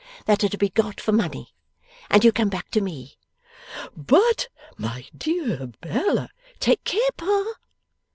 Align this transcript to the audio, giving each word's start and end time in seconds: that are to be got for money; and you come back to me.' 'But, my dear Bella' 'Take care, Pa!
that 0.25 0.43
are 0.43 0.49
to 0.49 0.57
be 0.57 0.67
got 0.69 0.99
for 0.99 1.11
money; 1.11 1.53
and 2.09 2.23
you 2.25 2.31
come 2.31 2.49
back 2.49 2.71
to 2.71 2.81
me.' 2.81 3.19
'But, 3.95 4.47
my 4.75 5.05
dear 5.15 5.67
Bella' 5.79 6.31
'Take 6.59 6.83
care, 6.85 7.11
Pa! 7.17 7.53